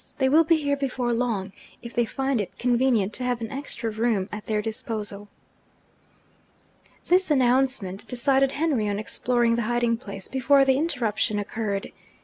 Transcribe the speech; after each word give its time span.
They 0.17 0.29
will 0.29 0.43
be 0.43 0.55
here 0.57 0.75
before 0.75 1.13
long, 1.13 1.51
if 1.83 1.93
they 1.93 2.05
find 2.05 2.41
it 2.41 2.57
convenient 2.57 3.13
to 3.13 3.23
have 3.23 3.39
an 3.39 3.51
extra 3.51 3.91
room 3.91 4.29
at 4.31 4.47
their 4.47 4.59
disposal.' 4.59 5.27
This 7.07 7.29
announcement 7.29 8.07
decided 8.07 8.53
Henry 8.53 8.89
on 8.89 8.97
exploring 8.97 9.57
the 9.57 9.61
hiding 9.69 9.97
place, 9.97 10.27
before 10.27 10.65
the 10.65 10.75
interruption 10.75 11.37
occurred. 11.37 11.91